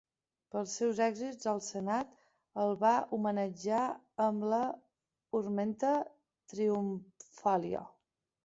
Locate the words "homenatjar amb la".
3.17-4.63